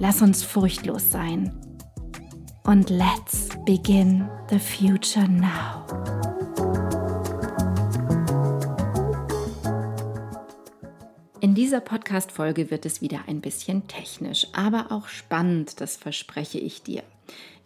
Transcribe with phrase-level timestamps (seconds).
[0.00, 1.52] Lass uns furchtlos sein.
[2.64, 5.86] Und let's begin the future now.
[11.40, 16.82] In dieser Podcast-Folge wird es wieder ein bisschen technisch, aber auch spannend, das verspreche ich
[16.82, 17.04] dir.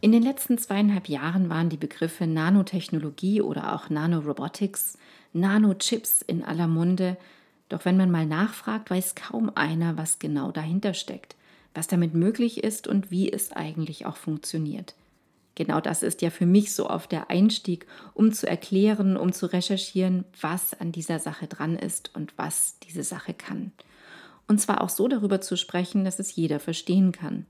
[0.02, 4.98] In den letzten zweieinhalb Jahren waren die Begriffe Nanotechnologie oder auch Nanorobotics,
[5.32, 7.16] Nanochips in aller Munde,
[7.70, 11.38] doch wenn man mal nachfragt, weiß kaum einer, was genau dahinter steckt
[11.78, 14.96] was damit möglich ist und wie es eigentlich auch funktioniert.
[15.54, 19.46] Genau das ist ja für mich so auf der Einstieg, um zu erklären, um zu
[19.46, 23.70] recherchieren, was an dieser Sache dran ist und was diese Sache kann.
[24.48, 27.46] Und zwar auch so darüber zu sprechen, dass es jeder verstehen kann.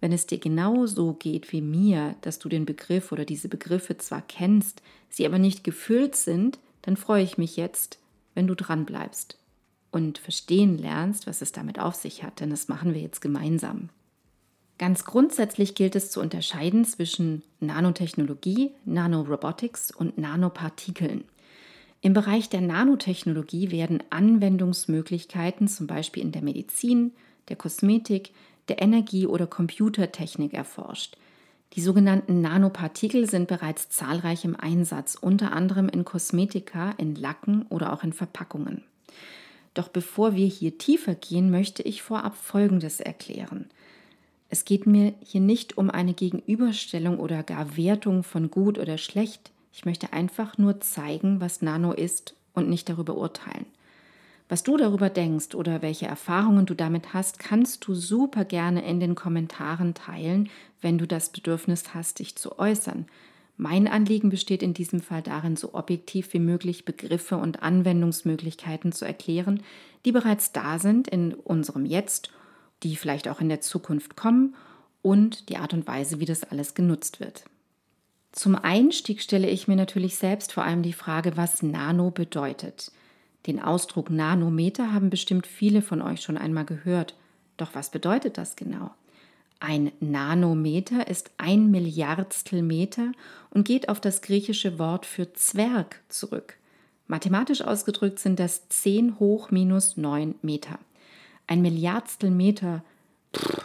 [0.00, 3.98] Wenn es dir genau so geht wie mir, dass du den Begriff oder diese Begriffe
[3.98, 4.80] zwar kennst,
[5.10, 7.98] sie aber nicht gefüllt sind, dann freue ich mich jetzt,
[8.34, 9.36] wenn du dran bleibst
[9.96, 13.88] und verstehen lernst, was es damit auf sich hat, denn das machen wir jetzt gemeinsam.
[14.76, 21.24] Ganz grundsätzlich gilt es zu unterscheiden zwischen Nanotechnologie, Nanorobotics und Nanopartikeln.
[22.02, 27.12] Im Bereich der Nanotechnologie werden Anwendungsmöglichkeiten zum Beispiel in der Medizin,
[27.48, 28.32] der Kosmetik,
[28.68, 31.16] der Energie- oder Computertechnik erforscht.
[31.72, 37.94] Die sogenannten Nanopartikel sind bereits zahlreich im Einsatz, unter anderem in Kosmetika, in Lacken oder
[37.94, 38.84] auch in Verpackungen.
[39.76, 43.66] Doch bevor wir hier tiefer gehen, möchte ich vorab Folgendes erklären.
[44.48, 49.52] Es geht mir hier nicht um eine Gegenüberstellung oder gar Wertung von gut oder schlecht.
[49.74, 53.66] Ich möchte einfach nur zeigen, was Nano ist und nicht darüber urteilen.
[54.48, 58.98] Was du darüber denkst oder welche Erfahrungen du damit hast, kannst du super gerne in
[58.98, 60.48] den Kommentaren teilen,
[60.80, 63.04] wenn du das Bedürfnis hast, dich zu äußern.
[63.56, 69.06] Mein Anliegen besteht in diesem Fall darin, so objektiv wie möglich Begriffe und Anwendungsmöglichkeiten zu
[69.06, 69.62] erklären,
[70.04, 72.30] die bereits da sind in unserem Jetzt,
[72.82, 74.54] die vielleicht auch in der Zukunft kommen
[75.00, 77.44] und die Art und Weise, wie das alles genutzt wird.
[78.32, 82.92] Zum Einstieg stelle ich mir natürlich selbst vor allem die Frage, was Nano bedeutet.
[83.46, 87.14] Den Ausdruck Nanometer haben bestimmt viele von euch schon einmal gehört.
[87.56, 88.90] Doch was bedeutet das genau?
[89.58, 93.12] Ein Nanometer ist ein Milliardstel Meter
[93.50, 96.58] und geht auf das griechische Wort für Zwerg zurück.
[97.06, 100.78] Mathematisch ausgedrückt sind das 10 hoch minus 9 Meter.
[101.46, 102.84] Ein Milliardstel Meter,
[103.34, 103.64] pff,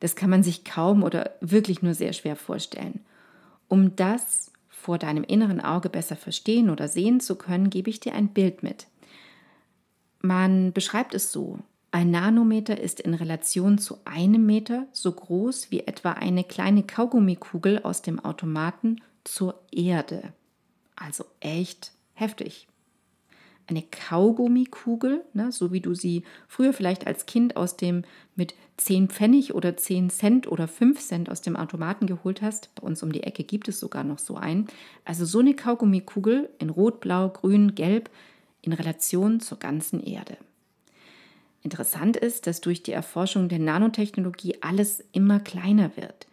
[0.00, 3.00] das kann man sich kaum oder wirklich nur sehr schwer vorstellen.
[3.66, 8.14] Um das vor deinem inneren Auge besser verstehen oder sehen zu können, gebe ich dir
[8.14, 8.86] ein Bild mit.
[10.20, 11.58] Man beschreibt es so.
[11.90, 17.82] Ein Nanometer ist in Relation zu einem Meter so groß wie etwa eine kleine Kaugummikugel
[17.82, 20.34] aus dem Automaten zur Erde.
[20.96, 22.68] Also echt heftig.
[23.66, 28.02] Eine Kaugummikugel, ne, so wie du sie früher vielleicht als Kind aus dem
[28.34, 32.74] mit 10 Pfennig oder 10 Cent oder 5 Cent aus dem Automaten geholt hast.
[32.74, 34.68] Bei uns um die Ecke gibt es sogar noch so einen.
[35.04, 38.10] Also so eine Kaugummikugel in Rot, Blau, Grün, Gelb
[38.60, 40.36] in Relation zur ganzen Erde.
[41.62, 46.26] Interessant ist, dass durch die Erforschung der Nanotechnologie alles immer kleiner wird.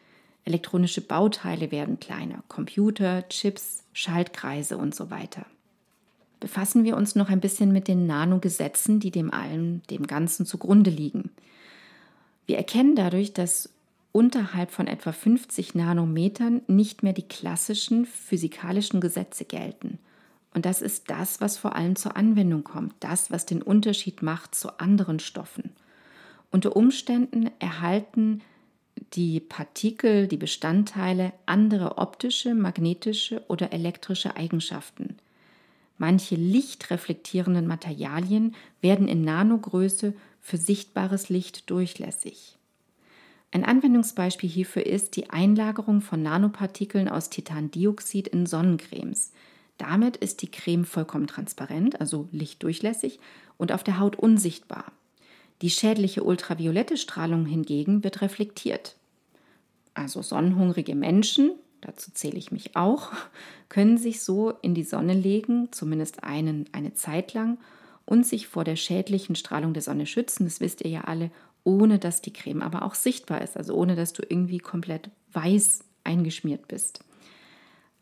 [0.44, 5.46] Elektronische Bauteile werden kleiner, Computer, Chips, Schaltkreise und so weiter.
[6.40, 10.92] Befassen wir uns noch ein bisschen mit den Nanogesetzen, die dem allem, dem Ganzen zugrunde
[10.92, 11.32] liegen.
[12.46, 13.70] Wir erkennen dadurch, dass
[14.12, 19.98] unterhalb von etwa 50 Nanometern nicht mehr die klassischen physikalischen Gesetze gelten–
[20.56, 24.56] und das ist das, was vor allem zur Anwendung kommt, das, was den Unterschied macht
[24.56, 25.72] zu anderen Stoffen.
[26.50, 28.42] Unter Umständen erhalten
[29.14, 35.18] die Partikel, die Bestandteile andere optische, magnetische oder elektrische Eigenschaften.
[35.98, 42.58] Manche lichtreflektierenden Materialien werden in Nanogröße für sichtbares Licht durchlässig.
[43.52, 49.34] Ein Anwendungsbeispiel hierfür ist die Einlagerung von Nanopartikeln aus Titandioxid in Sonnencremes.
[49.78, 53.20] Damit ist die Creme vollkommen transparent, also lichtdurchlässig
[53.58, 54.92] und auf der Haut unsichtbar.
[55.62, 58.96] Die schädliche ultraviolette Strahlung hingegen wird reflektiert.
[59.94, 61.52] Also sonnenhungrige Menschen,
[61.82, 63.12] dazu zähle ich mich auch,
[63.70, 67.58] können sich so in die Sonne legen, zumindest einen, eine Zeit lang,
[68.06, 70.46] und sich vor der schädlichen Strahlung der Sonne schützen.
[70.46, 71.32] Das wisst ihr ja alle,
[71.64, 75.80] ohne dass die Creme aber auch sichtbar ist, also ohne dass du irgendwie komplett weiß
[76.04, 77.00] eingeschmiert bist.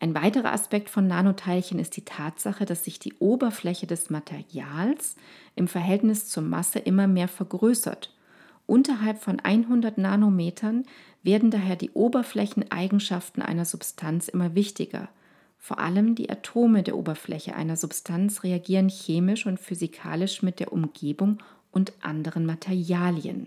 [0.04, 5.16] Ein weiterer Aspekt von Nanoteilchen ist die Tatsache, dass sich die Oberfläche des Materials
[5.56, 8.14] im Verhältnis zur Masse immer mehr vergrößert.
[8.66, 10.84] Unterhalb von 100 Nanometern
[11.22, 15.08] werden daher die Oberflächeneigenschaften einer Substanz immer wichtiger.
[15.56, 21.38] Vor allem die Atome der Oberfläche einer Substanz reagieren chemisch und physikalisch mit der Umgebung
[21.72, 23.46] und anderen Materialien.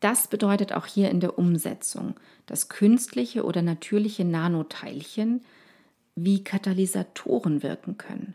[0.00, 2.14] Das bedeutet auch hier in der Umsetzung,
[2.46, 5.42] dass künstliche oder natürliche Nanoteilchen
[6.16, 8.34] wie Katalysatoren wirken können.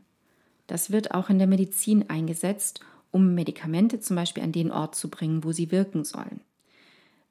[0.67, 2.79] Das wird auch in der Medizin eingesetzt,
[3.11, 6.41] um Medikamente zum Beispiel an den Ort zu bringen, wo sie wirken sollen.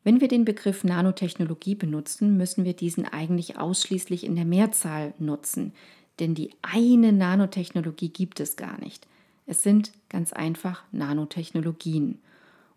[0.03, 5.73] Wenn wir den Begriff Nanotechnologie benutzen, müssen wir diesen eigentlich ausschließlich in der Mehrzahl nutzen,
[6.19, 9.07] denn die eine Nanotechnologie gibt es gar nicht.
[9.47, 12.21] Es sind ganz einfach Nanotechnologien.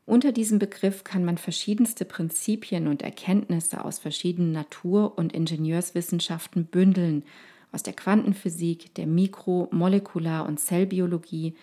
[0.08, 7.24] Unter diesem Begriff kann man verschiedenste Prinzipien und Erkenntnisse aus verschiedenen Natur- und Ingenieurswissenschaften bündeln,
[7.74, 11.56] aus der Quantenphysik, der Mikro-, Molekular- und Zellbiologie,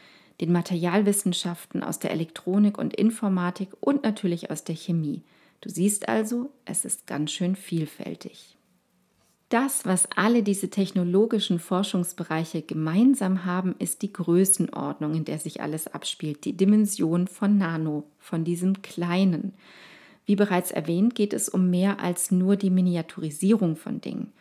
[0.42, 5.22] den Materialwissenschaften, aus der Elektronik und Informatik und natürlich aus der Chemie.
[5.62, 8.58] Du siehst also, es ist ganz schön vielfältig.
[9.54, 15.86] Das, was alle diese technologischen Forschungsbereiche gemeinsam haben, ist die Größenordnung, in der sich alles
[15.86, 19.52] abspielt, die Dimension von Nano, von diesem Kleinen.
[20.26, 24.32] Wie bereits erwähnt, geht es um mehr als nur die Miniaturisierung von Dingen.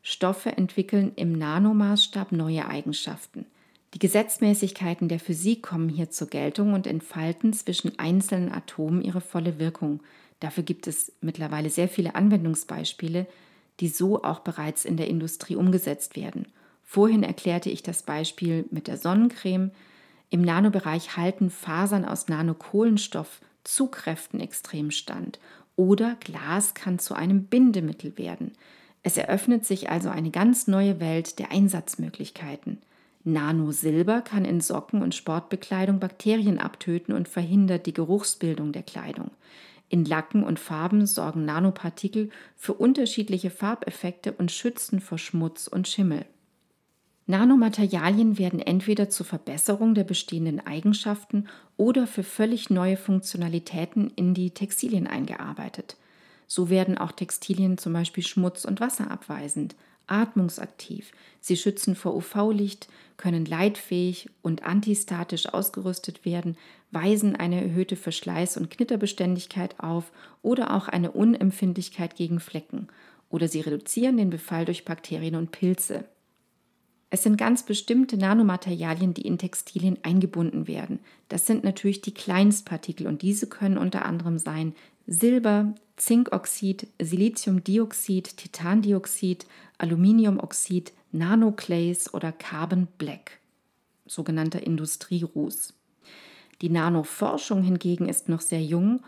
[0.00, 3.44] Stoffe entwickeln im Nanomaßstab neue Eigenschaften.
[3.92, 9.58] Die Gesetzmäßigkeiten der Physik kommen hier zur Geltung und entfalten zwischen einzelnen Atomen ihre volle
[9.58, 10.00] Wirkung.
[10.40, 13.26] Dafür gibt es mittlerweile sehr viele Anwendungsbeispiele,
[13.82, 16.46] die so auch bereits in der Industrie umgesetzt werden.
[16.84, 19.72] Vorhin erklärte ich das Beispiel mit der Sonnencreme.
[20.30, 25.40] Im Nanobereich halten Fasern aus Nanokohlenstoff zu Kräften extrem stand
[25.74, 28.52] oder Glas kann zu einem Bindemittel werden.
[29.02, 32.78] Es eröffnet sich also eine ganz neue Welt der Einsatzmöglichkeiten.
[33.24, 39.32] Nanosilber kann in Socken und Sportbekleidung Bakterien abtöten und verhindert die Geruchsbildung der Kleidung.
[39.92, 46.24] In Lacken und Farben sorgen Nanopartikel für unterschiedliche Farbeffekte und schützen vor Schmutz und Schimmel.
[47.26, 51.46] Nanomaterialien werden entweder zur Verbesserung der bestehenden Eigenschaften
[51.76, 55.98] oder für völlig neue Funktionalitäten in die Textilien eingearbeitet.
[56.46, 61.12] So werden auch Textilien zum Beispiel schmutz- und wasserabweisend, atmungsaktiv.
[61.38, 62.88] Sie schützen vor UV-Licht,
[63.22, 66.56] können leitfähig und antistatisch ausgerüstet werden,
[66.90, 70.10] weisen eine erhöhte Verschleiß- und Knitterbeständigkeit auf
[70.42, 72.88] oder auch eine Unempfindlichkeit gegen Flecken.
[73.30, 76.04] Oder sie reduzieren den Befall durch Bakterien und Pilze.
[77.10, 80.98] Es sind ganz bestimmte Nanomaterialien, die in Textilien eingebunden werden.
[81.28, 84.74] Das sind natürlich die Kleinstpartikel und diese können unter anderem sein
[85.06, 89.46] Silber, Zinkoxid, Siliziumdioxid, Titandioxid,
[89.78, 93.38] Aluminiumoxid, Nanoclays oder Carbon Black,
[94.06, 95.74] sogenannter Industrieruß.
[96.62, 99.02] Die Nanoforschung hingegen ist noch sehr jung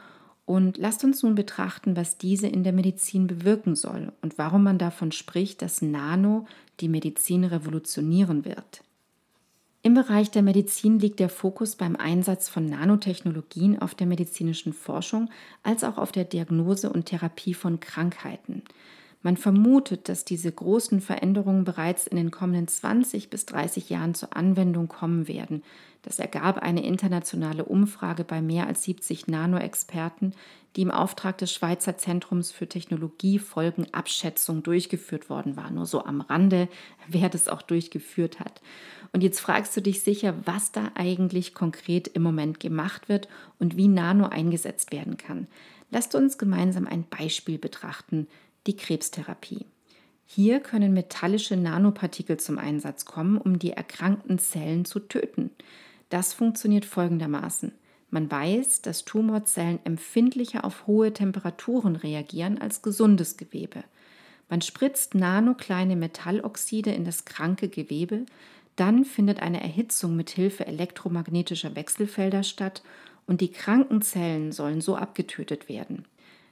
[0.44, 4.78] und lasst uns nun betrachten, was diese in der Medizin bewirken soll und warum man
[4.78, 6.46] davon spricht, dass Nano
[6.80, 8.82] die Medizin revolutionieren wird.
[9.86, 15.28] Im Bereich der Medizin liegt der Fokus beim Einsatz von Nanotechnologien auf der medizinischen Forschung
[15.62, 18.62] als auch auf der Diagnose und Therapie von Krankheiten.
[19.24, 24.36] Man vermutet, dass diese großen Veränderungen bereits in den kommenden 20 bis 30 Jahren zur
[24.36, 25.62] Anwendung kommen werden.
[26.02, 30.34] Das ergab eine internationale Umfrage bei mehr als 70 Nano-Experten,
[30.76, 35.70] die im Auftrag des Schweizer Zentrums für Technologiefolgenabschätzung durchgeführt worden war.
[35.70, 36.68] Nur so am Rande,
[37.08, 38.60] wer das auch durchgeführt hat.
[39.14, 43.28] Und jetzt fragst du dich sicher, was da eigentlich konkret im Moment gemacht wird
[43.58, 45.46] und wie Nano eingesetzt werden kann.
[45.90, 48.26] Lasst uns gemeinsam ein Beispiel betrachten,
[48.66, 49.66] die Krebstherapie.
[50.26, 55.50] Hier können metallische Nanopartikel zum Einsatz kommen, um die erkrankten Zellen zu töten.
[56.08, 57.72] Das funktioniert folgendermaßen.
[58.10, 63.84] Man weiß, dass Tumorzellen empfindlicher auf hohe Temperaturen reagieren als gesundes Gewebe.
[64.48, 68.24] Man spritzt nanokleine Metalloxide in das kranke Gewebe,
[68.76, 72.82] dann findet eine Erhitzung mit Hilfe elektromagnetischer Wechselfelder statt
[73.26, 76.04] und die kranken Zellen sollen so abgetötet werden.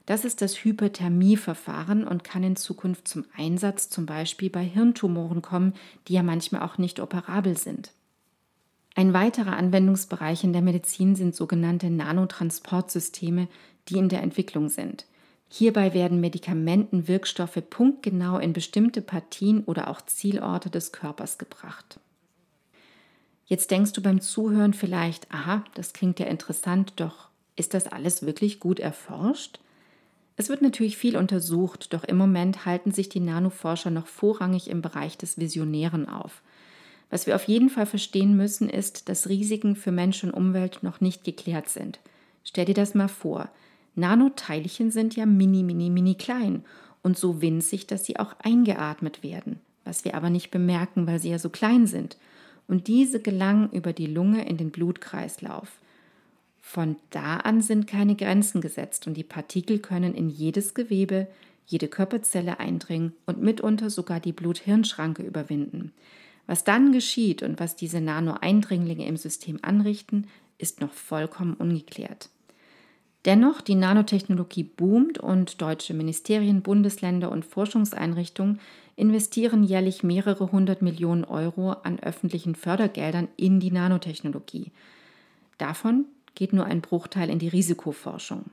[0.07, 5.75] Das ist das Hyperthermieverfahren und kann in Zukunft zum Einsatz zum Beispiel bei Hirntumoren kommen,
[6.09, 7.93] die ja manchmal auch nicht operabel sind.
[8.95, 13.49] Ein weiterer Anwendungsbereich in der Medizin sind sogenannte Nanotransportsysteme,
[13.89, 15.07] die in der Entwicklung sind.
[15.49, 22.01] Hierbei werden Medikamentenwirkstoffe punktgenau in bestimmte Partien oder auch Zielorte des Körpers gebracht.
[23.47, 28.25] Jetzt denkst du beim Zuhören vielleicht, aha, das klingt ja interessant, doch ist das alles
[28.25, 29.61] wirklich gut erforscht?
[30.37, 34.83] Es wird natürlich viel untersucht, doch im Moment halten sich die Nanoforscher noch vorrangig im
[34.83, 36.43] Bereich des Visionären auf.
[37.11, 41.03] Was wir auf jeden Fall verstehen müssen, ist, dass Risiken für Mensch und Umwelt noch
[41.03, 41.99] nicht geklärt sind.
[42.45, 43.51] Stell dir das mal vor.
[43.95, 46.65] Nanoteilchen sind ja mini, mini, mini klein
[47.03, 51.31] und so winzig, dass sie auch eingeatmet werden, was wir aber nicht bemerken, weil sie
[51.31, 52.17] ja so klein sind.
[52.67, 55.82] Und diese gelangen über die Lunge in den Blutkreislauf.
[56.65, 61.27] Von da an sind keine Grenzen gesetzt und die Partikel können in jedes Gewebe,
[61.67, 65.93] jede Körperzelle eindringen und mitunter sogar die Blut-Hirn-Schranke überwinden.
[66.47, 72.31] Was dann geschieht und was diese Nano-Eindringlinge im System anrichten, ist noch vollkommen ungeklärt.
[73.25, 78.61] Dennoch, die Nanotechnologie boomt und deutsche Ministerien, Bundesländer und Forschungseinrichtungen
[78.97, 84.73] investieren jährlich mehrere hundert Millionen Euro an öffentlichen Fördergeldern in die Nanotechnologie.
[85.59, 88.51] Davon geht nur ein Bruchteil in die Risikoforschung.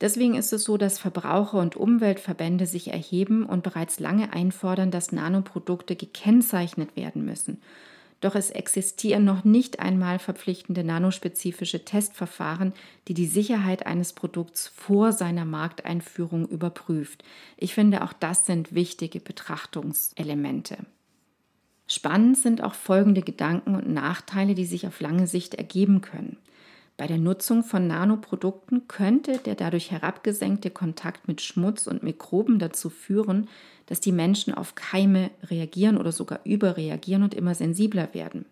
[0.00, 5.12] Deswegen ist es so, dass Verbraucher- und Umweltverbände sich erheben und bereits lange einfordern, dass
[5.12, 7.62] Nanoprodukte gekennzeichnet werden müssen.
[8.20, 12.72] Doch es existieren noch nicht einmal verpflichtende nanospezifische Testverfahren,
[13.06, 17.22] die die Sicherheit eines Produkts vor seiner Markteinführung überprüft.
[17.56, 20.78] Ich finde, auch das sind wichtige Betrachtungselemente.
[21.86, 26.38] Spannend sind auch folgende Gedanken und Nachteile, die sich auf lange Sicht ergeben können.
[26.96, 32.88] Bei der Nutzung von Nanoprodukten könnte der dadurch herabgesenkte Kontakt mit Schmutz und Mikroben dazu
[32.88, 33.48] führen,
[33.86, 38.46] dass die Menschen auf Keime reagieren oder sogar überreagieren und immer sensibler werden.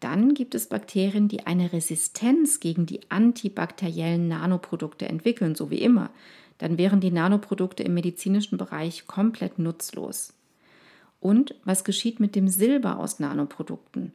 [0.00, 6.10] Dann gibt es Bakterien, die eine Resistenz gegen die antibakteriellen Nanoprodukte entwickeln, so wie immer.
[6.56, 10.32] Dann wären die Nanoprodukte im medizinischen Bereich komplett nutzlos.
[11.20, 14.12] Und was geschieht mit dem Silber aus Nanoprodukten?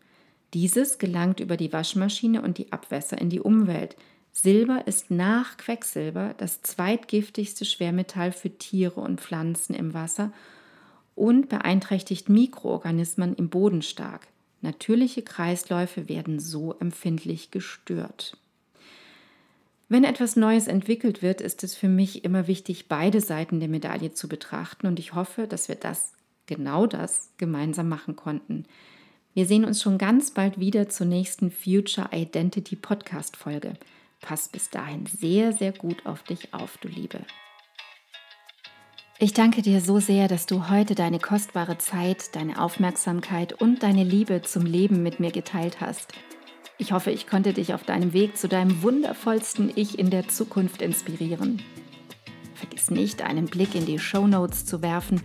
[0.53, 3.95] Dieses gelangt über die Waschmaschine und die Abwässer in die Umwelt.
[4.31, 10.31] Silber ist nach Quecksilber das zweitgiftigste Schwermetall für Tiere und Pflanzen im Wasser
[11.15, 14.27] und beeinträchtigt Mikroorganismen im Boden stark.
[14.61, 18.37] Natürliche Kreisläufe werden so empfindlich gestört.
[19.89, 24.13] Wenn etwas Neues entwickelt wird, ist es für mich immer wichtig, beide Seiten der Medaille
[24.13, 26.13] zu betrachten und ich hoffe, dass wir das,
[26.45, 28.65] genau das, gemeinsam machen konnten.
[29.35, 33.73] Wir sehen uns schon ganz bald wieder zur nächsten Future Identity Podcast Folge.
[34.21, 37.19] Pass bis dahin sehr, sehr gut auf dich auf, du Liebe.
[39.17, 44.03] Ich danke dir so sehr, dass du heute deine kostbare Zeit, deine Aufmerksamkeit und deine
[44.03, 46.13] Liebe zum Leben mit mir geteilt hast.
[46.77, 50.83] Ich hoffe, ich konnte dich auf deinem Weg zu deinem wundervollsten Ich in der Zukunft
[50.83, 51.59] inspirieren.
[52.53, 55.21] Vergiss nicht, einen Blick in die Show Notes zu werfen.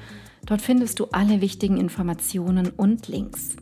[0.46, 3.56] Dort findest du alle wichtigen Informationen und Links.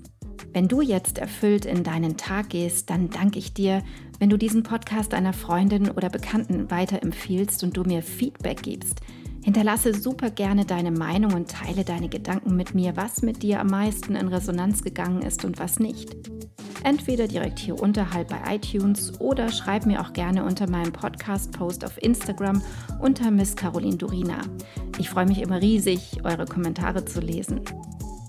[0.57, 3.83] Wenn du jetzt erfüllt in deinen Tag gehst, dann danke ich dir,
[4.19, 9.03] wenn du diesen Podcast einer Freundin oder Bekannten weiterempfiehlst und du mir Feedback gibst.
[9.45, 13.67] Hinterlasse super gerne deine Meinung und teile deine Gedanken mit mir, was mit dir am
[13.67, 16.17] meisten in Resonanz gegangen ist und was nicht.
[16.85, 22.03] Entweder direkt hier unterhalb bei iTunes oder schreib mir auch gerne unter meinem Podcast-Post auf
[22.03, 22.63] Instagram
[23.03, 24.41] unter Miss Caroline Durina.
[24.97, 27.61] Ich freue mich immer riesig, eure Kommentare zu lesen.